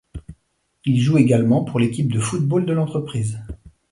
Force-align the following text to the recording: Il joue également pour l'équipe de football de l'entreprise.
Il 0.83 0.99
joue 0.99 1.19
également 1.19 1.63
pour 1.63 1.79
l'équipe 1.79 2.11
de 2.11 2.19
football 2.19 2.65
de 2.65 2.73
l'entreprise. 2.73 3.37